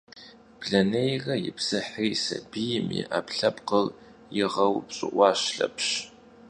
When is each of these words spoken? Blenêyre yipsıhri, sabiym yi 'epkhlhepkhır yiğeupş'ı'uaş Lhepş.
Blenêyre 0.59 1.35
yipsıhri, 1.45 2.11
sabiym 2.25 2.87
yi 2.95 3.03
'epkhlhepkhır 3.07 3.87
yiğeupş'ı'uaş 4.35 5.41
Lhepş. 5.57 5.87